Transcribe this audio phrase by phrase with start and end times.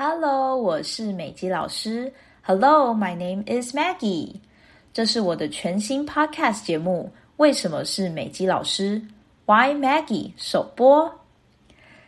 [0.00, 2.12] Hello，我是美姬老师。
[2.42, 4.36] Hello，my name is Maggie。
[4.92, 7.12] 这是我的全新 Podcast 节目。
[7.38, 9.02] 为什么是美姬老师
[9.46, 10.30] ？Why Maggie？
[10.36, 11.12] 首播。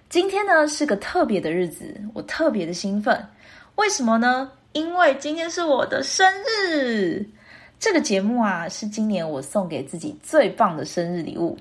[0.08, 3.26] 今天呢是个特别的日子，我特别的兴奋。
[3.74, 4.53] 为什么呢？
[4.71, 7.29] 因为今天是我的生日。
[7.81, 11.59] 这个节目啊，是今年我送给自己最棒的生日礼物。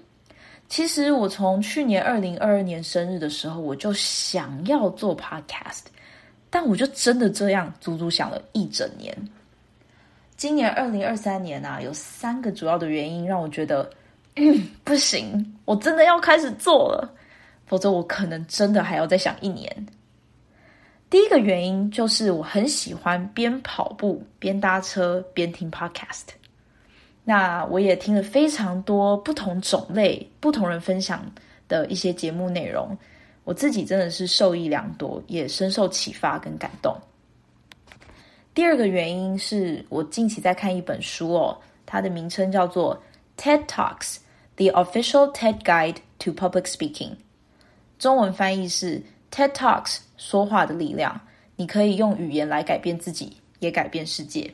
[0.68, 5.86] 其实我从去年二零二二年生日的时候，我就想要做 Podcast。
[6.50, 9.16] 但我就真的这样足足想了一整年。
[10.36, 13.90] 今年二零二三年啊，有三个主要的原因让我觉得，
[14.84, 17.14] 不行，我真的要开始做了，
[17.66, 19.88] 否则我可能真的还要再想一年。
[21.10, 26.28] 第一个原因就是我很喜欢边跑步边搭车边听 Podcast。
[27.26, 31.24] 那我也听了非常多不同种类、不同人分享
[31.68, 32.98] 的一些节目内容。
[33.50, 36.96] 我自己真的是受益良多，也深受启发跟感动。
[38.54, 42.96] 第二个原因是我近期在看一本书哦，它的名称叫做
[43.44, 44.18] 《TED Talks:
[44.56, 47.10] The Official TED Guide to Public Speaking》，
[47.98, 51.20] 中文翻译是 “TED Talks 说话的力量”。
[51.58, 54.54] 你可以用语言来改变自己，也改变世界。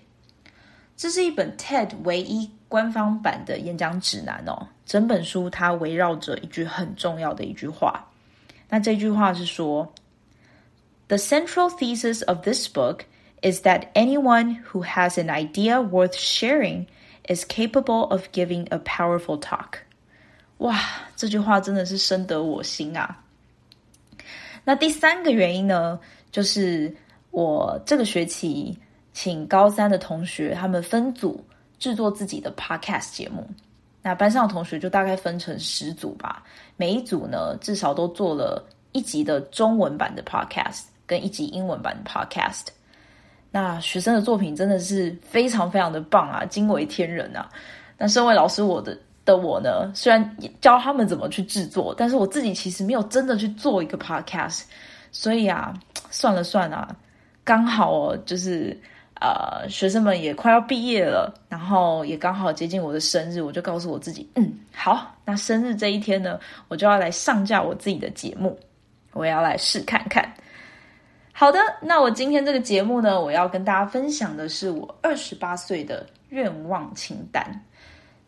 [0.96, 4.70] 这是一本 TED 唯一官方版的演讲指南哦。
[4.86, 8.10] 整本书它围绕着一句很重要的一句话。
[8.69, 9.91] 那这句话是说：“
[11.09, 13.01] The central thesis of this book
[13.43, 16.87] is that anyone who has an idea worth sharing
[17.29, 19.81] is capable of giving a powerful talk。”
[20.59, 20.79] 哇，
[21.17, 23.25] 这句话真的是深得我心啊！
[24.65, 25.99] 那第三个原因呢，
[26.31, 26.95] 就是
[27.31, 28.79] 我这个学期
[29.15, 31.45] 请高三的同学他们分组
[31.79, 33.49] 制作自己的 podcast 节目。
[34.08, 36.44] 那班上的同学就大概分成十组吧，
[36.78, 42.68] 每一组呢至少都做了一集的中文版的 podcast，跟一集英文版的 podcast。
[43.50, 47.50] 那学生的作品真的是非常非常的棒啊，惊为天人啊！
[47.98, 48.96] 那身为老师我的
[49.26, 54.66] 的我呢，虽然教他们怎么去制作，但是我自己其实没有真的去做一个 podcast，
[55.12, 55.74] 所以啊，
[56.12, 56.96] 算了算了，
[57.44, 58.80] 刚好哦，就是。
[59.22, 68.60] 呃，学生们也快要毕业了，然后也刚好接近我的生日，我就告诉我自己，嗯，好，那生日这一天呢，我就要来上架我自己的节目，
[69.14, 70.30] 我要来试看看。
[71.32, 77.44] 好的，那我今天这个节目呢，我要跟大家分享的是我二十八岁的愿望清单。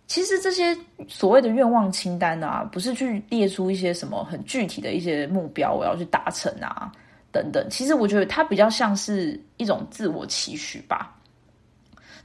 [0.08, 0.76] 其实这些
[1.08, 6.92] 所谓的愿望清单啊，不是去列出一些什么很具体的一些目标，我要去达成啊。
[7.38, 11.16] 等等，其实我觉得它比较像是一种自我期许吧。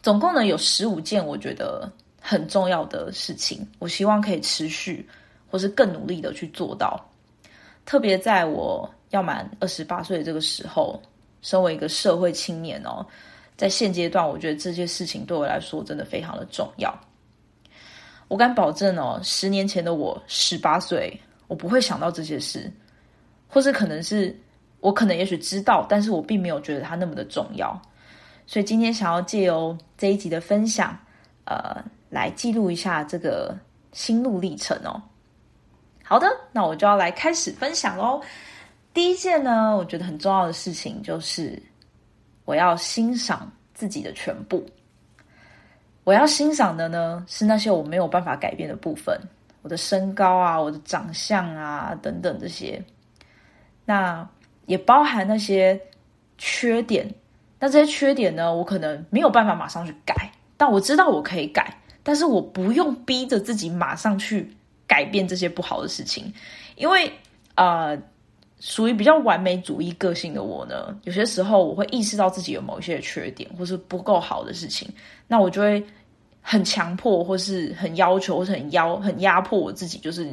[0.03, 5.07] 总共呢有十五件我觉得很重要的事情，我希望可以持续
[5.51, 6.99] 或是更努力的去做到。
[7.85, 10.99] 特别在我要满二十八岁的这个时候，
[11.43, 13.05] 身为一个社会青年哦，
[13.55, 16.99] 在现阶段，我觉得这些事情对我来说真的非常的重要。
[18.29, 22.73] 我敢保证哦，十年前的我十八岁，我不会想到这些事，
[23.47, 24.35] 或是可能是。
[24.83, 27.81] 我可能也许知道，但是我并没有觉得它那么的重要，
[28.47, 30.99] 所以今天想要借由这一集的分享，
[31.45, 33.57] 呃，来记录一下这个
[33.93, 35.01] 心路历程哦。
[36.03, 38.21] 好的，那我就要来开始分享喽。
[38.93, 41.63] 第一件呢，我觉得很重要的事情就是
[42.45, 44.67] 我要欣赏自己的全部。
[46.03, 49.17] 我要欣赏的呢，是那些我没有办法改变的部分，
[49.63, 52.83] 我的身高啊，我的长相啊，等等这些。
[53.85, 54.29] 那
[54.67, 55.81] 也包含那些
[56.39, 57.09] 缺点，
[57.59, 60.15] 那这些缺点呢，我可能没有办法马上去改，
[60.57, 64.49] 但我知道我可以改，但是我不用逼着自己马上去
[64.87, 66.33] 改变这些不好的事情，
[66.77, 67.11] 因为
[67.55, 67.97] 呃，
[68.61, 74.89] 属于比较完美主义个性的我呢，有些时候我会意识到自己有某一些缺点或是不够好的事情，
[75.27, 75.85] 那我就会
[76.41, 80.29] 很强迫或是很要求或是很压很压迫我自己，就是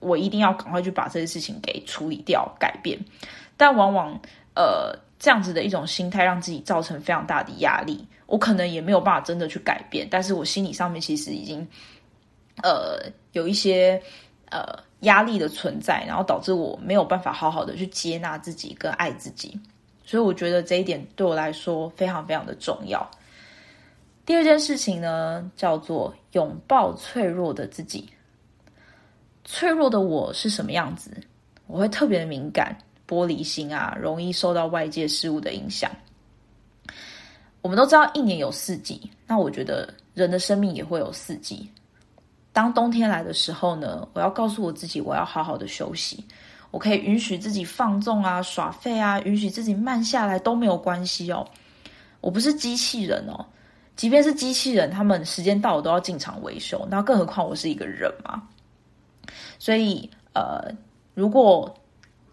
[0.00, 2.98] 我一定要赶快去把这些事情给处理掉、改变。
[3.58, 4.18] 但往往，
[4.54, 8.02] 呃，这样子的一种心态，让自己造成非常大的压力。
[8.24, 11.66] 我可能也没有办法真的去改变，但是我心理上面其实已经，
[12.62, 13.00] 呃，
[13.32, 14.00] 有一些
[14.50, 14.62] 呃
[15.00, 19.58] 压力的存在，然后导致我没有办法好好的去接纳自己跟爱自己。
[20.04, 23.10] 所以我觉得这一点对我来说非常非常的重要。
[24.24, 28.08] 第二件事情呢，叫做拥抱脆弱的自己。
[29.44, 31.10] 脆弱的我是什么样子？
[31.66, 32.76] 我会特别的敏感。
[33.08, 35.90] 玻璃心啊，容易受到外界事物的影响。
[37.62, 41.68] 我们都知道一年有四季，那我觉得人的生命也会有四季。
[42.52, 46.24] 当冬天来的时候呢，我要告诉我自己，我要好好的休息。
[46.70, 51.46] 我可以允许自己放纵啊、耍废啊，允许自己慢下来都没有关系哦。
[52.20, 53.44] 我不是机器人哦，
[53.96, 58.42] 即便是机器人，他们时间到了都要进场维修，那更何况我是一个人嘛。
[59.58, 60.70] 所以，呃，
[61.14, 61.74] 如果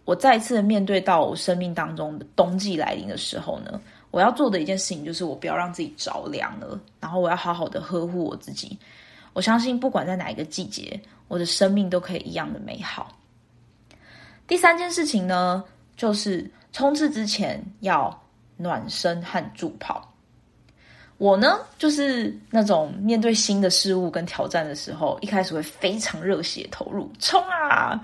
[0.05, 3.81] 我再次面对到我生命当中的冬季来临的时候呢，
[4.11, 8.77] 我要做的一件事情就是我不要让自己着凉了，然后我要好好的呵护我自己。
[9.33, 10.97] 我相信，不管在哪一个季节，
[11.27, 13.11] 我的生命都可以一样的美好。
[14.47, 15.63] 第三件事情呢，
[15.97, 18.17] 就是冲刺之前要
[18.55, 20.13] 暖身和助跑。
[21.17, 27.99] 我呢，就是那种面对新的事物跟挑战的时候，一开始会非常热血投入，冲啊！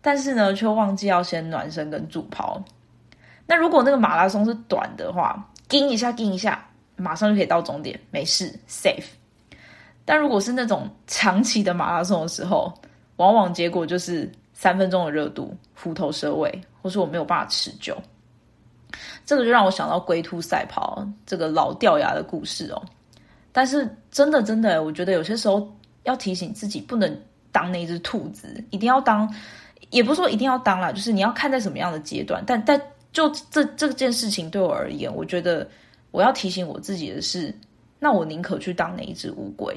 [0.00, 2.62] 但是呢，却忘记要先暖身跟助跑。
[3.46, 6.64] 那如果那个马拉松是短的话，叮一下，叮一下，
[6.96, 9.06] 马上就可以到终点，没事，safe。
[10.04, 12.72] 但如果是那种长期的马拉松的时候，
[13.16, 17.96] 往往结果就是三分钟的热度，虎头蛇尾，或是我没有办法持久。
[19.26, 22.82] 这个就让我想到龟兔赛跑这个老掉牙的故事哦。
[23.52, 25.70] 但是真的真的，我觉得有些时候
[26.04, 27.22] 要提醒自己，不能
[27.52, 29.30] 当那只兔子，一定要当，
[29.90, 32.42] 也不是说一定要当啦，就是你要看在什么样的阶段。
[32.46, 32.80] 但但
[33.12, 35.68] 就这这件事情对我而言，我觉得
[36.10, 37.54] 我要提醒我自己的是，
[37.98, 39.74] 那我宁可去当那一只乌龟。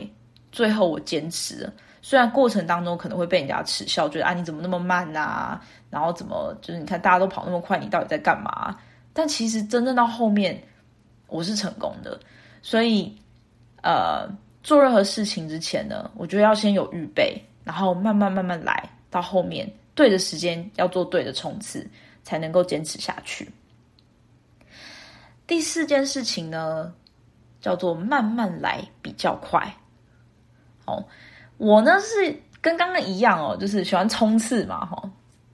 [0.52, 1.72] 最后我坚持，
[2.02, 8.78] 虽然过程当中可能会被人家耻笑，觉得啊你怎么那么慢啊，然后怎么就是你看大家都跑那么快，你到底在干嘛？
[9.14, 10.62] 但其实真正到后面，
[11.28, 12.20] 我是成功的。
[12.62, 13.14] 所以，
[13.82, 14.30] 呃，
[14.62, 21.86] 做任何事情之前呢，我觉得要先有预备，然后慢慢慢慢来，到后面对的时间要做对的冲刺，
[22.24, 23.50] 才能够坚持下去。
[25.46, 26.94] 第四件事情呢，
[27.60, 29.72] 叫做慢慢来比较快。
[30.86, 31.04] 哦，
[31.58, 35.10] 我呢是跟刚刚一样哦，就是喜欢冲刺嘛，哈。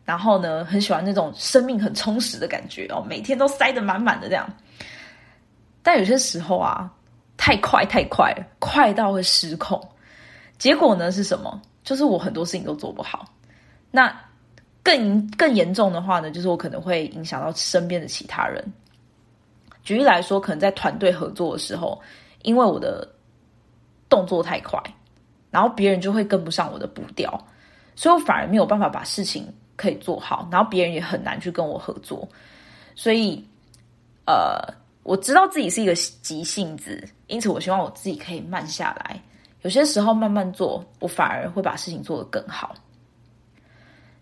[0.05, 4.47] 然后呢，很喜欢那种生命很充实的感觉哦，每天都塞得满满的这样。
[5.83, 6.89] 但有些时候啊，
[7.35, 9.81] 太快太快，快到会失控。
[10.57, 11.61] 结果呢是什么？
[11.83, 13.25] 就是我很多事情都做不好。
[13.91, 14.13] 那
[14.87, 18.63] 更更严重的话呢，就是我可能会影响到身边的其他人。
[19.83, 22.01] 举例来说，可能在团队合作的时候，
[22.43, 23.05] 因为我的
[24.07, 24.81] 动作太快，
[25.51, 27.45] 然后别人就会跟不上我的步调，
[27.95, 29.45] 所以我反而没有办法把事情。
[29.75, 32.27] 可以做好，然后别人也很难去跟我合作，
[32.95, 33.47] 所以，
[34.25, 34.57] 呃，
[35.03, 39.21] 我知道自己是一个急性子，因此我希望我自己可以慢下来。
[39.61, 42.73] 有些时候慢慢做，我反而会把事情做得更好。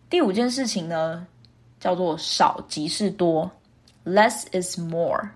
[0.09, 1.25] 第五件事情呢，
[1.79, 3.49] 叫做少即是多
[4.05, 5.27] ，less is more。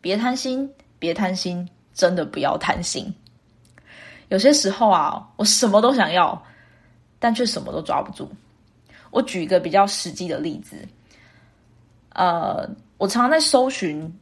[0.00, 3.12] 别贪心，别贪心，真的不要贪心。
[4.28, 6.40] 有些时候啊，我什么都想要，
[7.18, 8.30] 但却什么都抓不住。
[9.10, 10.76] 我举一个比较实际的例子，
[12.10, 12.68] 呃，
[12.98, 14.12] 我常常在搜寻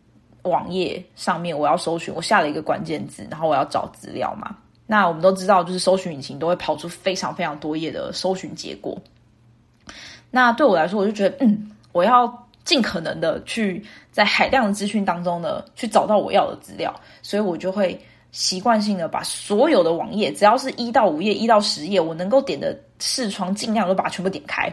[0.42, 4.56] 网页上面，我要搜寻，我下了一个关键字，然后我要找资料嘛。
[4.86, 8.96] 那我们都知道，就是搜寻引擎都会跑出非常非常多页的搜寻结果。
[10.34, 16.92] 那对我来说，我就觉得，嗯，我要尽可能的去在海量的资讯当中呢，去找到我要的资料，
[17.22, 17.96] 所以我就会。
[18.36, 24.68] 习惯性的把所有的网页，只要是一到五页、一到十页，我能够点的视窗，尽量都把它全部点开。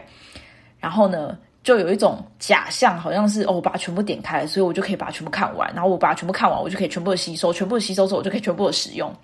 [0.80, 5.72] 然后呢，就有一种假象，好像是哦，我把它全部点开，所以我就可以把它全部看完。
[5.72, 9.14] 然后我把它全部看完，我就可以全部的吸收，全部的吸收之后，我就可以全部的使用。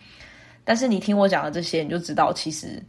[0.62, 2.80] 但是你听我讲的这些，你就知道，其实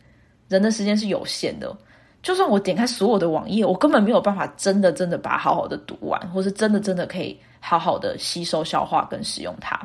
[0.50, 1.76] 人的时间是有限的。
[2.22, 9.80] 就算我点开所有的网页，我根本没有办法真的真的把它好好的读完，或是真的真的可以好好的吸收、消化跟使用它。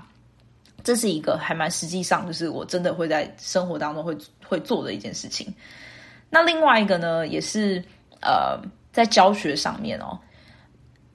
[0.82, 5.52] 这是一个还蛮实际上，就是我真的会在生活当中会会做的一件事情。
[6.28, 7.82] 那另外一个呢，也是
[8.20, 8.60] 呃，
[8.92, 10.18] 在教学上面哦，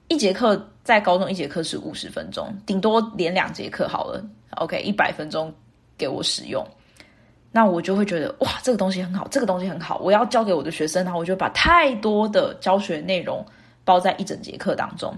[0.08, 4.24] 一节课在高中一节课是五十分钟，顶多连两节课好了
[4.56, 5.54] ，OK，一百分钟
[5.96, 6.66] 给我使用，
[7.52, 13.44] 那我就会觉得哇，这个东西很好，这个东西很好，我要教给我的学生，然后我就把太多的教学内容
[13.84, 15.12] 包在一整节课当中。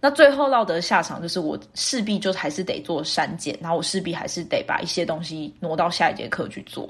[0.00, 6.88] 那最后落得下场就是我势必就还是得做删减，然后我势必还是得把一些东西挪到下一节课去做。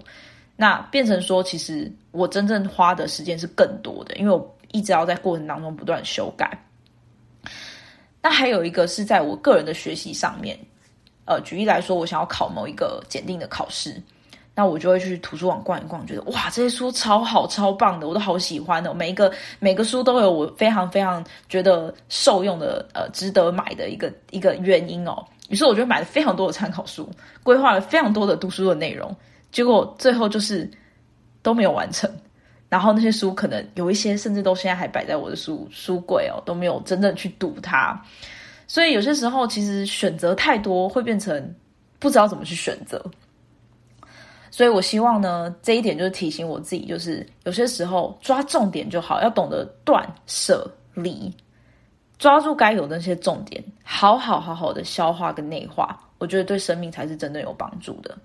[0.57, 6.51] 那变成说，其实我真正花的时间是更多的，因为我一直要在过程当中不断修改。
[8.21, 10.59] 那还有一个是在我个人的学习上面，
[11.27, 14.03] 呃，举例来说，我想要考某一个检定的考试。
[14.59, 18.93] 那我就会去图书馆逛一逛，觉得哇，这些书超好、超棒的，我都好喜欢的。
[18.93, 25.25] 每一个每个书都有我非常非常觉得受用的，呃，值得买的一个一个原因哦。
[25.49, 27.09] 于是我就买了非常多的参考书，
[27.45, 29.15] 规划了非常多的读书的内容，
[29.53, 30.69] 结果最后就是
[31.41, 32.11] 都没有完成，
[32.69, 37.97] 然后那些书可能有一些甚至都现在还摆在我的书书柜哦，都没有真正去读它。
[38.67, 41.55] 所以有些时候其实选择太多会变成
[42.01, 43.01] 不知道怎么去选择。
[44.59, 51.33] 所以我希望呢，这一点就是提醒我自己，就是有些时候抓重点就好，要懂得断舍离，
[52.19, 58.19] 抓住该有的那些重点，好好好好的消化跟内化，我觉得对生命才是真正有帮助的。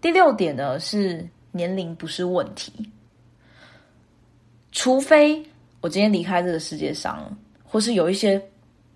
[0.00, 1.22] 第六点呢，是
[1.52, 2.72] 年龄不是问题，
[4.72, 5.44] 除非
[5.82, 7.30] 我今天离开这个世界上，
[7.62, 8.42] 或是有一些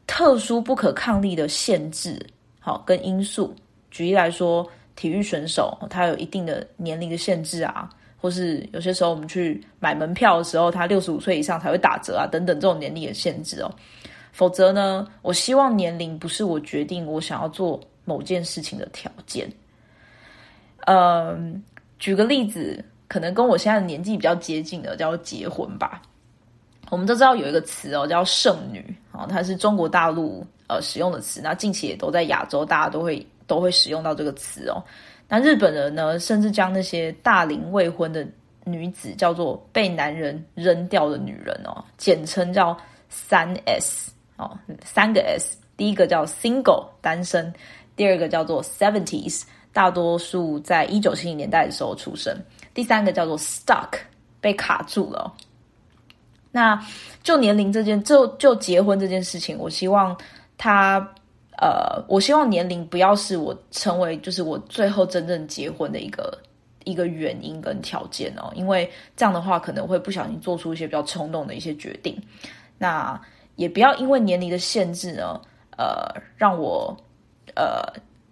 [0.06, 2.18] 特殊不可抗力的限制，
[2.60, 3.54] 好，跟因素，
[3.90, 4.66] 举例来说。
[4.96, 7.88] 体育选手他有一定的年龄的限制啊，
[8.20, 13.70] 或是有些时候我们去买门票的时候，他六十五岁以上才会打折啊，等等这种年龄的限制哦。
[14.32, 19.50] 否则呢，我希望年龄不是我决定我想要做某件事情的条件。
[20.86, 21.62] 嗯，
[21.98, 26.00] 举个例子，可能跟我现在的年纪比较接近的，叫结婚吧。
[26.90, 33.26] 我们都知道有一个词哦，叫剩女哦，它是中国大陆呃使用的词，那近期也都在亚洲，大家都会。
[33.46, 34.82] 都会使用到这个词哦。
[35.26, 38.26] 那日本人呢，甚至将那些大龄未婚的
[38.64, 42.76] 女子叫做被男人扔掉的女人哦，简称叫
[43.08, 45.56] 三 S 哦，三个 S。
[45.76, 47.52] 第一个叫 single 单身，
[47.96, 52.36] 第二个叫做 seventies，大多数在一九七零年代的时候出生。
[52.74, 53.98] 第三个叫做 stuck，
[54.40, 55.34] 被卡住了。
[56.52, 56.80] 那
[57.22, 60.16] 就年龄这件，就就结婚这件事情，我希望
[60.58, 61.10] 他。
[61.58, 66.36] 呃，我希望年龄不要是我成为就是我最后真正结婚的一个
[66.84, 72.20] 一个原因跟条件哦，因为这样的话可能会不小心做出一些比较冲动的一些决定。
[72.76, 73.18] 那
[73.54, 75.40] 也不要因为年龄的限制呢，
[75.78, 76.94] 呃，让我
[77.54, 77.82] 呃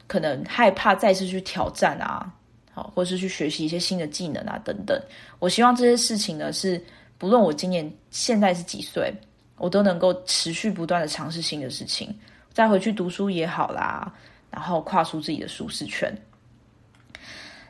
[0.08, 2.28] 可能害怕再次去挑战啊，
[2.72, 5.00] 好，或是去学习一些新的技能啊等等。
[5.38, 6.82] 我希望这些事情呢，是
[7.18, 9.14] 不论我今年现在是几岁，
[9.58, 12.12] 我都能够持续不断的尝试新的事情。
[12.52, 14.12] 再回去读书也好啦，
[14.50, 16.14] 然后跨出自己的舒适圈。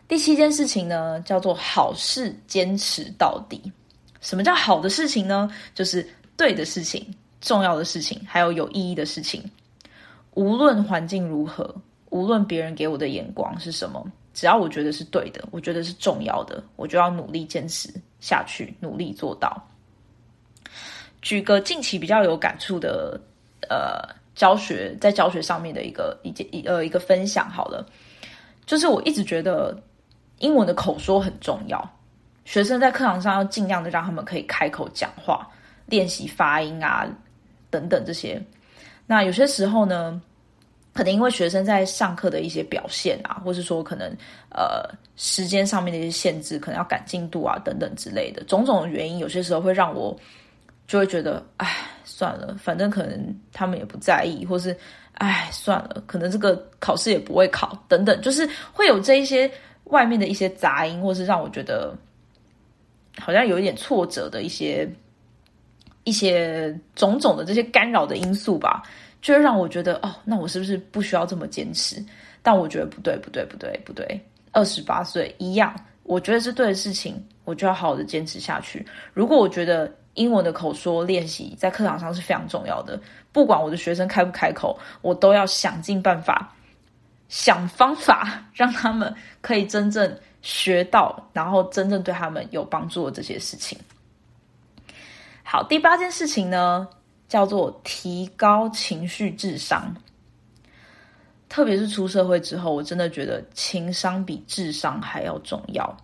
[0.08, 3.62] 第七件事情呢，叫做好事坚持到底。
[4.20, 5.50] 什么叫好的事情呢？
[5.74, 7.06] 就是对的事情、
[7.40, 9.42] 重要的事情，还有有意义的事情。
[10.34, 11.74] 无论环境如何，
[12.10, 17.88] 无论别人给我的眼光是什么，只要我觉得是对的，我觉得是重要的，我就要努力坚持
[18.20, 19.56] 下去，努力做到。
[21.20, 23.20] 举个近期比较有感触的，
[23.70, 24.20] 呃。
[24.34, 27.86] 教学在教学上面的一个一件一呃一个分享好了，
[28.64, 29.76] 就是我一直觉得
[30.38, 31.96] 英文的口说很重要，
[32.44, 35.46] 学生在课堂上要尽量的让他们可以开口讲话，
[35.86, 37.06] 练习发音啊
[37.70, 38.42] 等等这些。
[39.06, 40.20] 那有些时候呢，
[40.94, 44.10] 可能因为学生在上课的一些表现啊，或是说可能
[44.50, 50.18] 呃时间上面的一些限制，可能要赶进度啊等等之类的种种原因，有些时候会让我。
[50.88, 51.74] 就会觉得，哎，
[52.04, 54.76] 算了，反正可能他们也不在意，或是，
[55.14, 59.50] 哎，算了，可能这个考试也不会考，等等，就是会有这一些
[59.84, 61.96] 外面的一些杂音，或是让我觉得
[63.18, 64.88] 好像有一点挫折的一些
[66.04, 68.82] 一些种种的这些干扰的因素吧，
[69.20, 72.04] 就让我觉得，哦，那我是不是不需要这么坚持？
[72.42, 78.84] 但我觉得不对，不对，不对，不对，二十八岁一样，我觉得是对的事情，我就要好好的坚持下去。
[79.14, 83.00] 如果我觉得，英文的口说练习在课堂上是非常重要的，
[83.32, 86.54] 不管我的学生开不开口，我都要想尽办法，
[87.28, 93.78] 想方法让他们可以真正学到，然后真正对他们有帮助的这些事情。
[95.42, 96.86] 好，第八件事情呢，
[97.28, 99.94] 叫做提高情绪智商，
[101.52, 105.94] 特别是出社会之后，我真的觉得情商比智商还要重要。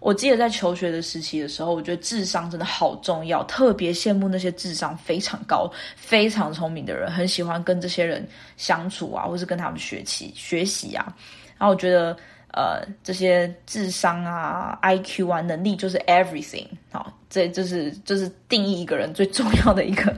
[0.00, 8.26] 我记得在求学的时期的时候，我觉得智商真的好重要，特别羡慕那些智商非常高、非常聪明的人，很喜欢跟这些人
[8.56, 11.14] 相处啊，或是跟他们学习学习啊。
[11.56, 12.16] 然后我觉得，
[12.52, 20.12] 呃，这些智商啊、IQ 啊、能力就是 everything 好，这就是就是定义一个人最重要的一个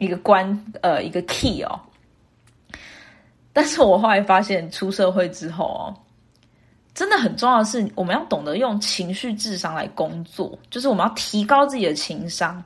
[0.00, 0.44] 一个关
[0.82, 1.78] 呃一个 key 哦。
[3.54, 5.94] 但是我后来发现，出社会之后哦。
[6.94, 12.62] 真的很重要的是，我们要懂得用情绪智商来工作，就是我们要提高自己的情商。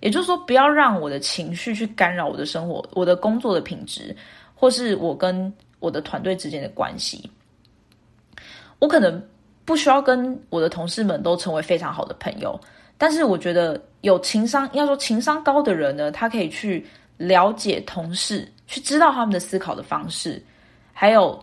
[0.00, 4.14] 也就是说，不要让我的情绪去干扰我的生活、我的工作的品质，
[4.54, 7.30] 或是我跟我的团队之间的关系。
[8.78, 9.26] 我可能
[9.64, 12.60] 不需要跟我的同事们都成为非常好的朋友，
[12.98, 16.86] 但是我觉得有情商，要说情商高的人呢，他可以去
[17.16, 20.44] 了解同事，去知道他们的思考的方式，
[20.92, 21.38] 还有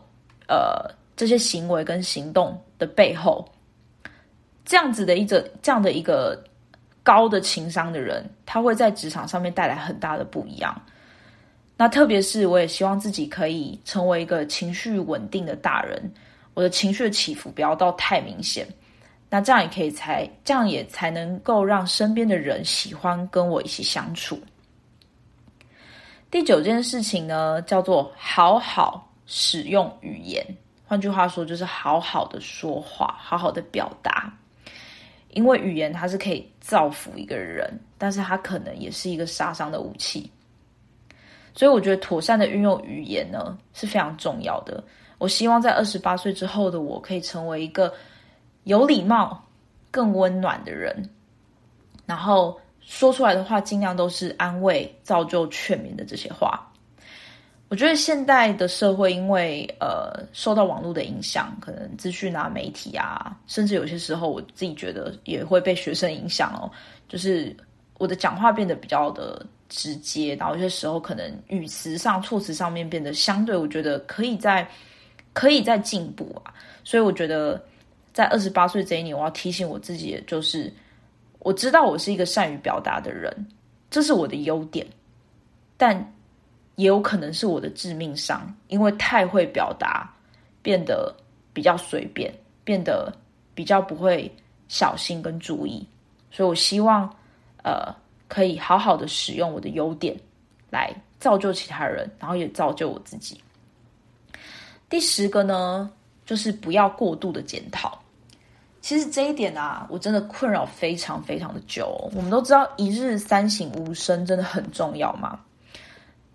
[0.47, 0.97] 呃。
[1.19, 3.45] 这些行为跟行动的背后，
[4.63, 6.41] 这样子的一个这样的一个
[7.03, 10.81] 高的情商的人，他会在职场上面带来很大的不一样。
[11.75, 16.09] 那特别是我也希望自己可以成为一个情绪稳定的大人，
[16.53, 18.65] 我的情绪的起伏不要到太明显。
[19.29, 24.41] 那这样也可以才这样也才能够让身边的人喜欢跟我一起相处。
[26.31, 30.45] 第九件事情呢，叫做好好使用语言。
[30.85, 34.31] 换句话说，就是好好的说话，好好的表达。
[35.31, 40.31] 因为语言它是可以造福一个人，但是它可能也是一个杀伤的武器。
[41.55, 44.83] 所以我觉得妥善的运用语言呢，是非常重要的。
[45.17, 47.91] 我希望在二十八岁之后的我，可以成为一个
[48.65, 49.43] 有礼貌、
[49.89, 51.09] 更温暖的人，
[52.05, 52.55] 然后。
[52.89, 56.59] 说出来的话，尽量都是安慰、造就、劝勉的这些话。
[57.67, 66.65] 我觉得现代的社会，因为呃受到网络的影响，可能资讯啊、媒体啊，甚至有些时候我自己觉得也会被学生影响哦。
[67.07, 67.55] 就是
[67.99, 74.67] 我的讲话变得比较的直接，然后有些时候可能语词上、措辞上面变得相对，我觉得可以在
[75.33, 76.51] 可以在进步啊。
[76.83, 77.63] 所以我觉得
[78.13, 80.73] 在二十八岁这一年，我要提醒我自己的就是。
[81.39, 83.33] 我知道我是一个善于表达的人，
[83.89, 84.85] 这是我的优点，
[85.77, 85.95] 但
[86.75, 90.13] 也有可能是我的致命伤，因为太会表达，
[90.61, 91.15] 变得
[91.53, 93.11] 比较随便，变得
[93.53, 94.31] 比较不会
[94.67, 95.85] 小心跟注意。
[96.31, 97.09] 所以我希望，
[97.63, 97.93] 呃，
[98.27, 100.15] 可以好好的使用我的优点
[100.69, 103.41] 来造就其他人，然后也造就我自己。
[104.89, 105.89] 第十个呢，
[106.25, 108.01] 就是不要过度的检讨。
[108.81, 112.09] 其实这一点啊，我真的困扰非常非常的久。
[112.15, 115.39] 我们都知道一日三省吾身真的很重要嘛，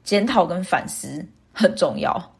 [0.02, 2.34] 检讨跟反思很重要，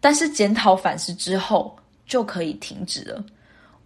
[0.00, 3.24] 但是检讨反思之后就可以停止了。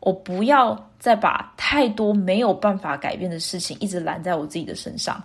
[0.01, 5.23] 我不要再把太多没有办法改变的事情一直揽在我自己的身上，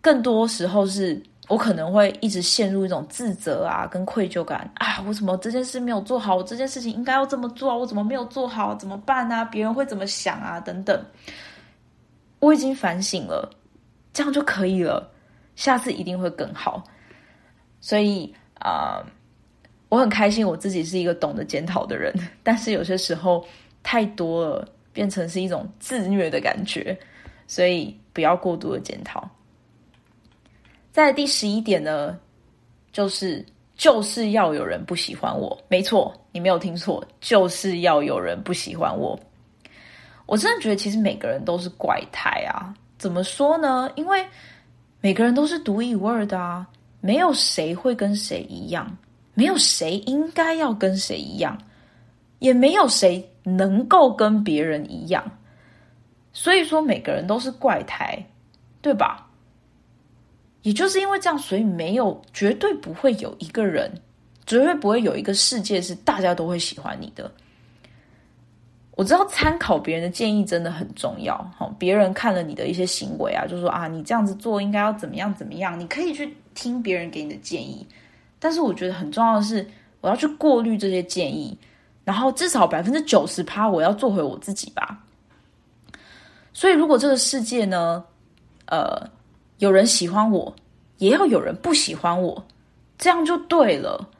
[0.00, 1.22] 更多时候是。
[1.48, 6.36] 我可能会一直陷入一种自责啊，跟愧疚感啊，我怎么这件事没有做好？
[6.36, 8.74] 我这件事情应该要这么做，我怎么没有做好？
[8.74, 9.44] 怎么办啊？
[9.44, 10.58] 别人会怎么想啊？
[10.58, 11.04] 等等。
[12.40, 13.50] 我已经反省了，
[14.12, 15.10] 这样就可以了，
[15.56, 16.82] 下次一定会更好。
[17.80, 19.04] 所以啊，
[19.90, 23.46] 我很开心我自己是一个懂得检讨的人，但是有些时候
[23.82, 26.98] 太多了，变成是一种自虐的感觉，
[27.46, 29.28] 所以不要过度的检讨。
[30.94, 32.16] 在第十一点呢，
[32.92, 35.60] 就是就是要有人不喜欢我。
[35.66, 39.18] 没错，你没有听错，就是要有人不喜欢我。
[40.24, 42.72] 我真的觉得，其实每个人都是怪胎啊。
[42.96, 43.90] 怎么说呢？
[43.96, 44.24] 因为
[45.00, 46.64] 每个人都是独一无二的啊，
[47.00, 48.96] 没有谁会跟谁一样，
[49.34, 51.58] 没有谁应该要跟谁一样，
[52.38, 55.28] 也没有谁能够跟别人一样。
[56.32, 58.16] 所以说，每个人都是怪胎，
[58.80, 59.23] 对吧？
[60.64, 63.92] 也就是因为这样，所以没有绝对不会有一个人，
[64.46, 67.30] 绝对不会有一个世界是大家都会喜欢你的。
[68.92, 77.86] 我知道参考别人的建议真的很重要，好，别人看了你的一些行为啊，就说啊，你这样子做应该要怎么样怎么样，你可以去听别人给你的建议。
[78.38, 79.66] 但是我觉得很重要的是，
[80.00, 81.54] 我要去过滤这些建议，
[82.04, 84.98] 然后至少百分之九十趴我要做回我自己吧。
[86.54, 88.02] 所以如果这个世界呢，
[88.64, 89.06] 呃。
[89.58, 90.54] 有人喜欢我，
[90.98, 92.44] 也要有人不喜欢我，
[92.98, 94.10] 这样就对了。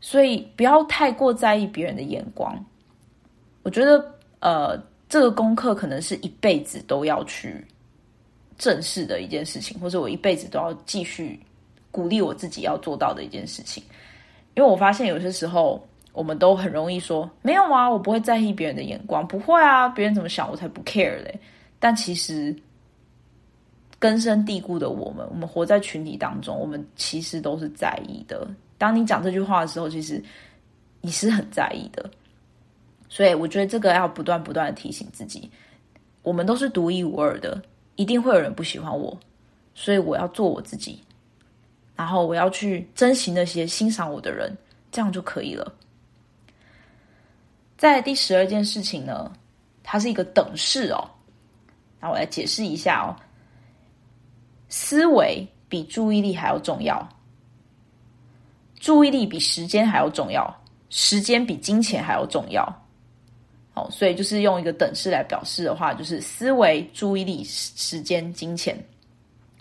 [0.00, 2.58] 所以不要太过在意别人的眼光。
[3.62, 7.62] 我觉得，呃，这个功课可能是一辈子都要去
[8.56, 11.38] 正视的一件事情，或者我一辈子都要继续
[11.90, 13.82] 鼓励我自己要做到的一件事情。
[14.54, 21.38] 因为我发现有些时候，我们都很容易说：“没有啊，我不会在意别人的眼光，不会啊，别人怎么想我才不 care 嘞。”
[21.78, 22.56] 但其实。
[24.00, 28.48] 根深蒂固的我们，我们活在群体当中，我们其实都是在意的。
[28.78, 30.20] 当你讲这句话的时候，其实
[31.02, 32.10] 你是很在意的。
[33.10, 35.50] 所以我觉得这个要不断不断的提醒自己，
[36.22, 37.60] 我们都是独一无二的，
[37.96, 39.18] 一定会有人不喜欢我，
[39.74, 41.02] 所以我要做我自己，
[41.94, 44.56] 然后我要去珍惜那些欣赏我的人，
[44.90, 45.74] 这样就可以了。
[47.76, 49.30] 在第十二件事情呢，
[49.82, 51.04] 它是一个等式哦，
[52.00, 53.12] 那我来解释一下哦。
[54.70, 57.06] 思维比注意力还要重要，
[58.78, 60.50] 注意力比时间还要重要，
[60.88, 62.64] 时间比金钱还要重要。
[63.72, 68.76] 好，所以就是用一个等式来表示的话，就是思维、注意力、时间、金钱。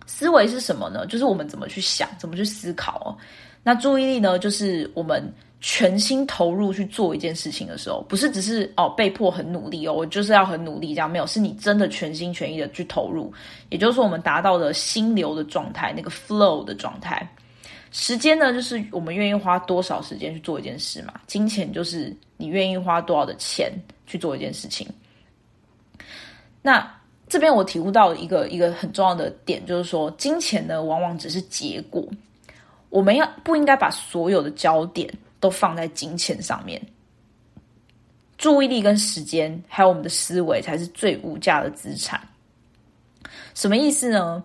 [0.07, 1.05] 思维是什么呢？
[1.05, 3.13] 就是我们怎么去想，怎么去思考哦。
[3.61, 4.39] 那注意力呢？
[4.39, 13.33] 就是我们全心投入去做一件事情的时候，不是只是哦被迫很努力哦，我就是要很努力这样，没有，是你真的全心全意的去投入，
[13.69, 17.29] 也就是说我们达到了心流的状态，那个 flow 的状态。
[17.91, 21.13] 时间呢，就是我们愿意花多少时间去做一件事嘛。
[21.25, 23.73] 金钱就是你愿意花多少的钱
[24.05, 24.87] 去做一件事情。
[26.61, 26.87] 那
[27.27, 32.07] 这边我体悟到一个一个很重要的点，就是说金钱呢，往往只是结果。
[32.89, 35.07] 我们要不应该把所有的焦点
[35.39, 36.81] 都放在金钱上面？
[38.37, 42.21] 注意力跟时间，还有我们的思维，才是最无价的资产。
[43.53, 44.43] 什么意思呢？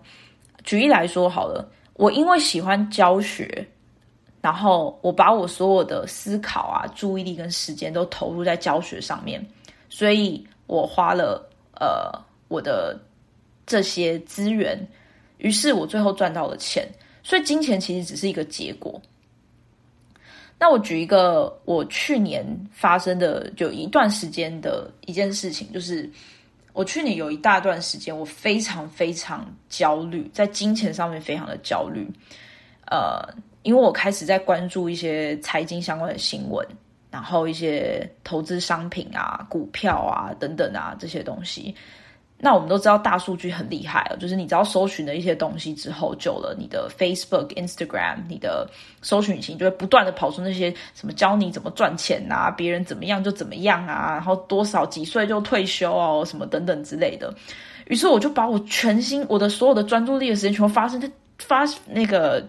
[0.63, 1.71] 举例来说好了。
[1.93, 3.65] 我因为喜欢教学，
[4.41, 9.41] 然后我把我所有的思考啊、注意力跟时间都投入在教学上面，
[9.89, 12.11] 所以我花了呃
[12.49, 12.99] 我的
[13.65, 14.77] 这些资源，
[15.37, 16.85] 于是我最后赚到了钱。
[17.23, 19.01] 所以金钱其实只是一个结果。
[20.59, 26.09] 那我举一个我去年发生的就一段时间的一件事情，就是。
[26.77, 32.05] 我去年有一大段时间，我非常非常焦虑，在金钱上面非常的焦虑。
[32.91, 33.25] 呃，
[33.63, 36.67] 因为我开始在关注一些财经相关的新闻，
[37.09, 41.73] 然后一些投资商品啊、股票啊等等啊这些东西。
[42.37, 48.69] 那我们都知道大数据很厉害哦，就是你只要搜寻了一些东西之后，久了你的 Facebook、Instagram，你的
[49.01, 57.33] 搜寻引擎就会不断的跑出那些什么教你怎么赚钱啊，别人怎么样就怎么样啊，然后多少几岁就退休哦，什么等等之类的。
[57.87, 62.45] 于是我就把我全心、我的所有的专注力的时间全部发生在发那个。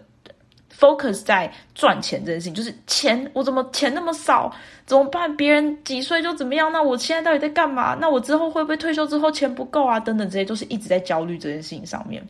[0.79, 4.53] Focus 在赚钱这件事情，就是钱，我怎么钱那么少，
[4.85, 5.35] 怎么办？
[5.37, 6.71] 别人几岁就怎么样？
[6.71, 7.97] 那我现在到底在干嘛？
[8.01, 9.99] 那我之后会不会退休之后钱不够啊？
[9.99, 12.23] 等等，这些都是一直在焦虑这件事情上面。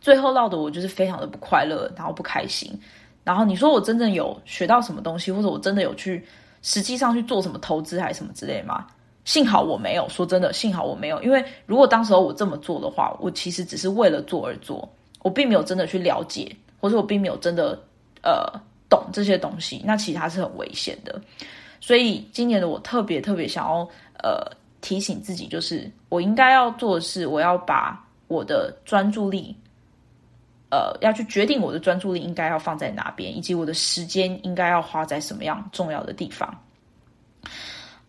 [0.00, 2.76] 最后闹得我就是非常的不快乐，然后不开心。
[3.24, 6.26] 然后你说我真正有学到什么东西，或者我真的有去
[6.60, 8.86] 实际上去做什么投资还是什么之类吗？
[9.24, 10.08] 幸好我没有。
[10.08, 14.92] 说真的，幸好我没有，因为如果当时候我这么做的话，我其实只是为了做而做，
[15.22, 16.50] 我并没有真的去了解。
[16.82, 17.78] 或者我并没有真的
[18.22, 21.18] 呃懂这些东西，那其他是很危险的。
[21.80, 23.88] 所以今年的我特别特别想要
[24.22, 24.44] 呃
[24.80, 29.56] 提醒自己，就是我应该要做的是，我要把我的专注力
[30.70, 36.52] 呃要去决定我的专注力应该要放在哪边，以及我的时间应该要花在什么样重要的地方。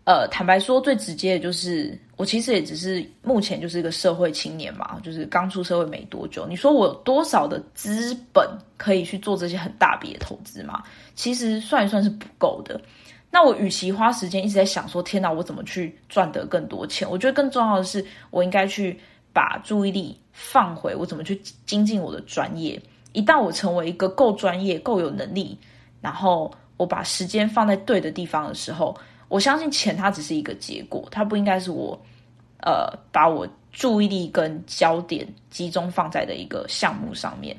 [0.05, 6.45] 呃，坦白说，最直接的就是我其实也只是目前就是一个社会青年嘛，就是刚出社会没多久。
[6.45, 10.83] 你说我有多少的资本可以去做这些很大笔的投资嘛？
[11.15, 12.79] 其实算一算是不够的。
[13.31, 17.09] 那我与其花时间一直在想说，天哪，我怎么去赚得更多钱？
[17.09, 18.99] 我觉得更重要的是，我应该去
[19.31, 22.77] 把注意力放回我怎么去精进我的专业。
[23.13, 25.57] 一旦我成为一个够专业、够有能力，
[26.01, 28.93] 然后我把时间放在对的地方的时候。
[29.33, 31.99] 我相信钱它只是一个结果，它不应该是我，
[32.59, 37.57] 呃，把我注意力跟焦点集中放在的一个项目上面。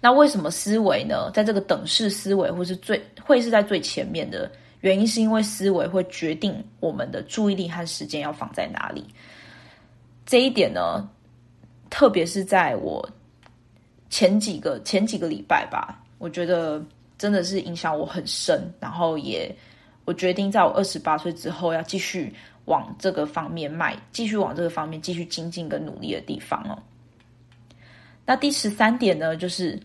[0.00, 1.30] 那为什么思维呢？
[1.32, 9.06] 在这个等式思维会是最会是在最前面的原因，是因为思维会决定我们的注意力和时间要放在哪里。
[10.26, 11.08] 这一点呢，
[11.88, 13.08] 特别是在我
[14.10, 16.84] 前几个前几个礼拜吧，我觉得
[17.16, 19.54] 真的是影响我很深，然后也。
[20.08, 22.32] 我决定在我二十八岁之后要继续
[22.64, 26.72] 往这个方面迈，继续往这个方面继续精进跟努力的地方哦。
[28.24, 29.78] 那第十三点呢，就是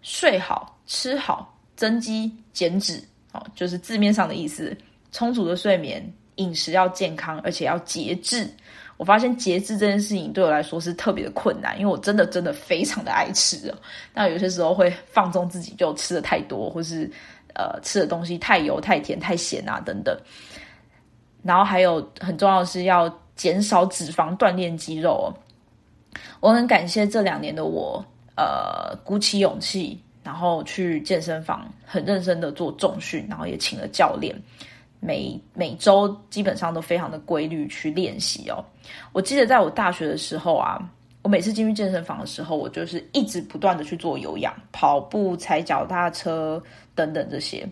[0.00, 4.76] 睡好、吃好、增肌、减脂，哦，就是字面上的意思。
[5.10, 8.48] 充足的睡眠，饮食要健康，而且要节制。
[8.96, 13.74] 我发现节制这件事情对我来说是特别的困难，因为我真的真的非常的爱吃哦。
[14.14, 17.10] 那有些时候会放纵自己，就吃的太多，或是。
[17.54, 20.16] 呃，吃的东西太油、太甜、太咸啊，等等。
[21.42, 25.26] 然后还有很重要的是要减少脂肪，锻炼肌肉哦。
[26.40, 28.04] 我很感谢这两年的我，
[28.36, 34.34] 呃，鼓起勇气，然后去健身房，很认真的做重训，然后也请了教练，
[35.00, 38.64] 每每周基本上都非常的规律去练习哦。
[39.12, 40.80] 我记得在我大学的时候啊。
[41.24, 46.62] 我每次进去健身房的时候，我就是一直不断的去做有氧、跑步、踩脚踏车
[46.94, 47.66] 等等这些。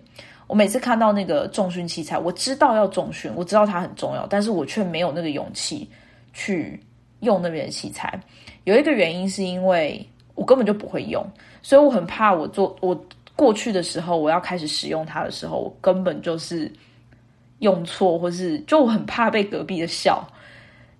[0.46, 5.86] 我每次看到那个重训器材，我知道要重训，我知道它很重要，但是我却没有那个勇气
[6.32, 6.80] 去
[7.20, 8.18] 用那边的器材。
[8.64, 10.02] 有一个原因是因为
[10.34, 11.22] 我根本就不会用，
[11.60, 12.98] 所以我很怕我做我
[13.36, 16.72] 过去的时候，我要开始使用它的时候，我根本就是
[17.58, 20.26] 用错，或是就我很怕被隔壁的笑。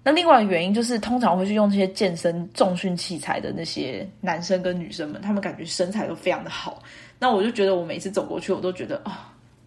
[0.05, 6.83] 那另外一个原因就是，通常会去用这些健身重训器材的那些男生跟女生们，他们感觉身材都非常的好。
[7.21, 9.13] 那我就觉得，我每次走过去，我都觉得啊、哦，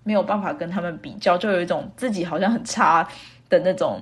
[0.03, 3.07] 没有办法跟他们比较，就有一种自己好像很差
[3.47, 4.01] 的那种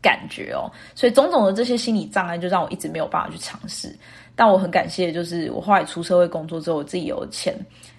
[0.00, 0.70] 感觉哦。
[0.94, 3.92] 所以种种的这些心理障碍，就让我一直没有办法去尝试。
[4.36, 7.52] 但我很感谢，就是我后来出社会工作之后，我自己有钱，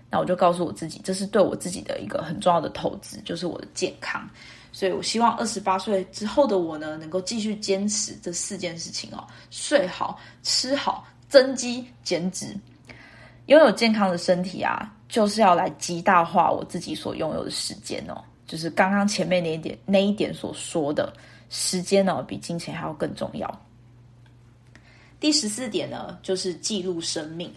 [0.09, 4.25] 那我就告诉我自己，这是对我自己的一个很重要的投资，就是我的健康。
[4.71, 12.55] 所以我希望二十八岁之后的我呢，能够继续坚持这四件事情哦：睡好、吃好、增肌、减脂。
[13.47, 18.23] 拥有健康的身体啊，就是要来极大化我自己所拥有的时间哦。
[18.47, 21.11] 就是刚刚前面那一点那一点所说的，
[21.49, 23.61] 时间呢比金钱还要更重要。
[25.19, 27.51] 第十四点呢，就是记录生命。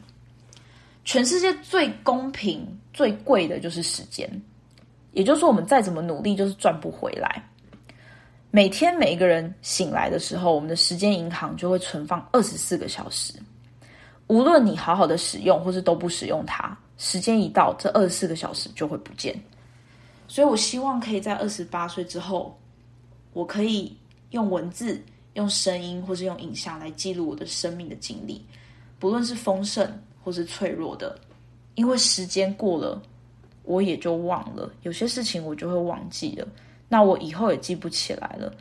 [1.05, 4.29] 全世界最公平、最贵的就是时间。
[5.14, 7.42] 也就是说，我们再怎么努力，就是赚不回来。
[8.50, 13.33] 每天每一个人醒来的时候，我们的时间银行就会存放二十四个小时。
[14.27, 19.35] 无论你好好的使用，或是都不使用它，时间一到，这二十四个小时就会不见。
[20.27, 22.59] 所以我希望可以在二十八岁之后，
[23.35, 23.96] 我可以
[24.31, 25.00] 用文字、
[25.35, 28.44] 用声音，或是用影像来记录我的生命的经历，
[28.98, 29.87] 不论是丰盛
[30.22, 31.16] 或是脆弱的，
[31.77, 33.00] 因为时间过了。
[33.64, 36.46] 我也就忘了，有些事情我就会忘记了，
[36.88, 38.53] 那我以后也记不起来了。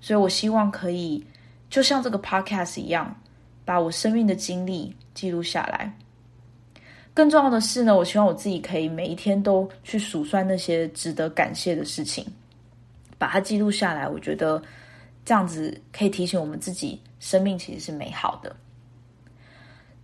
[0.00, 1.24] 所以我希望可以
[1.70, 3.14] 就像这个 podcast 一样，
[3.64, 5.92] 把我生命的经历记录下来。
[7.14, 12.26] 更重要的是呢，我希望我自己可以每一天都去数算那些值得感谢的事情，
[13.16, 14.08] 把它记录下来。
[14.08, 14.62] 我觉得
[15.24, 18.54] 这样子可以提醒我们自己，生命其实是美好的。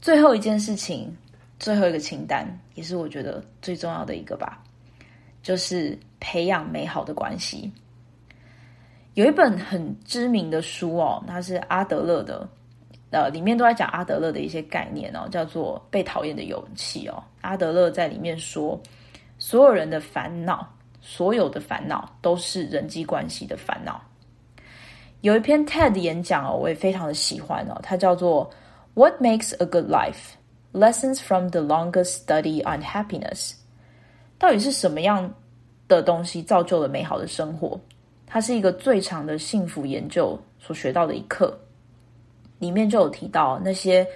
[0.01, 1.13] 最后一件事情。
[1.59, 4.63] 最后一个清单也是我觉得最重要的一个吧，
[5.43, 7.73] 就是培养美好的关系。
[9.15, 12.49] 有一本很知名的书哦，它是阿德勒的，
[13.11, 17.23] 呃，里面都在讲阿德勒的一些概念哦，叫做《被讨厌的勇气》哦。
[17.41, 18.77] 阿德勒在里面说，
[19.39, 20.69] 所有人的烦恼，
[21.01, 24.03] 所有的烦恼都是人际关系的烦恼。
[25.21, 28.51] 有一篇 TED 演讲哦，我也非常的喜欢哦，它叫做
[28.95, 30.33] What Makes a Good Life
[30.75, 33.53] lessons from the longest study on happiness，
[34.39, 35.33] 到底是什么样
[35.89, 37.81] 的东西造就了美好的生活？
[38.27, 41.57] 它是一个最长的幸福研究所学到的一课。
[42.59, 44.07] 里面就有提到那些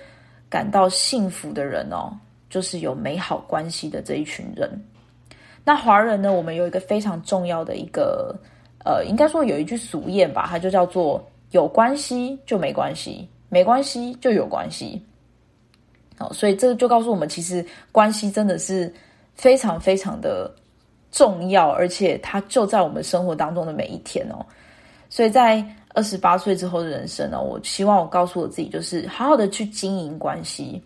[0.49, 2.11] 感到幸福的人哦，
[2.49, 4.71] 就是有美好关系的这一群人。
[5.65, 8.35] 那华人呢，我们有一个非常重要的一个，
[8.85, 15.01] 呃，应该说有一句俗谚吧，它就叫做“有关系就没关系，没关系就有关系”。
[16.19, 18.93] 哦，所以这个就告诉我们，其实关系真的是
[19.35, 20.53] 非常非常的
[21.13, 24.45] 重要，而且它就在我们生活当中的每一天哦。
[25.09, 30.83] 所以在二十八岁之后的人生呢，我希望我告诉我自己，就是好好的去经营关系，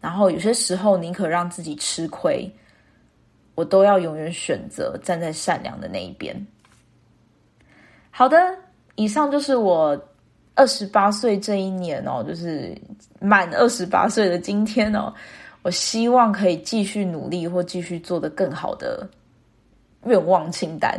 [0.00, 2.50] 然后有些时候宁可让自己吃亏，
[3.54, 6.34] 我都要永远选择站在善良的那一边。
[8.10, 8.36] 好的，
[8.94, 10.00] 以上就是我。
[10.56, 12.74] 二十八岁这一年哦，就是
[13.20, 15.12] 满二十八岁的今天哦，
[15.62, 19.06] 我希望可以继续努力或继续做得更好的
[20.04, 20.98] 愿望清单。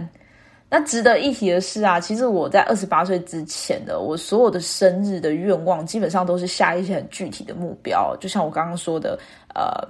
[0.69, 9.17] 那值得一提的是啊，其实我在二十八岁之前的我所有的生日的愿望，基本上都是下一些很具体的目标，就像我刚刚说的，
[9.55, 9.81] 呃，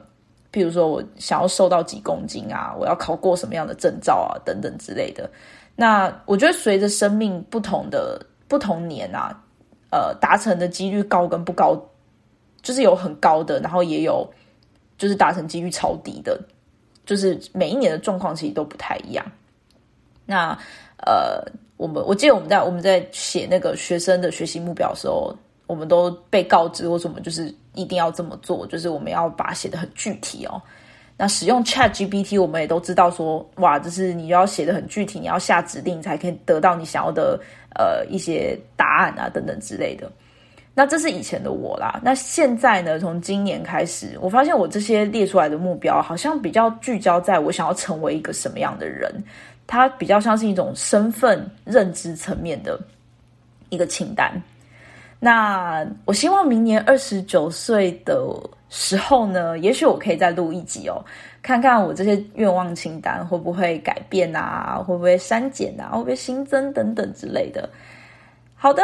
[0.53, 5.29] 譬如说我想要瘦到几公斤啊，我要考过什么样的证照啊，等等之类的。
[5.75, 9.43] 那我觉得随着生命不同的不同年啊。
[9.89, 11.81] 呃，达成的几率高跟不高，
[12.61, 14.27] 就是有很高的，然后也有
[14.97, 16.39] 就是达成几率超低的，
[17.05, 19.25] 就是每一年的状况其实都不太一样。
[20.25, 20.57] 那
[21.05, 21.41] 呃，
[21.77, 25.33] 我们我记得我们在我们在写那个学生的学习目标的时候，
[25.67, 30.61] 我们都被告知或什么，就是一定要这么做，就是我们要把写得很具体哦。
[31.17, 37.39] 那使用 ChatGPT，我们也都知道说，哇，就是你要写的很具体，你要下指令才可以得到你想要的。
[37.79, 40.11] 呃，一些答案啊，等等之类的。
[40.73, 41.99] 那这是以前的我啦。
[42.03, 42.97] 那现在呢？
[42.97, 49.13] 从今年开始，我发现我这些列出来的目标，好像比较聚焦在我想要成为一个什么样的人。
[49.67, 52.79] 它比较像是一种身份认知层面的
[53.69, 54.31] 一个清单。
[55.19, 58.21] 那我希望明年二十九岁的
[58.69, 61.03] 时候呢，也许我可以再录一集哦，
[61.41, 67.67] 看看我这些愿望清单会不会改变啊，会不会删减啊，会不会新增等等之类的。
[68.53, 68.83] 好的，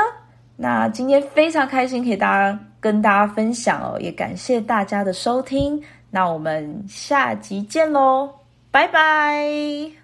[0.56, 8.30] 那今天非常开心可以大家跟大家分享哦，也感谢大家的收听，那我们下集见喽，
[8.72, 10.03] 拜拜。